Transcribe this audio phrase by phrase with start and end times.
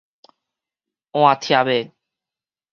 [1.11, 1.93] 換帖的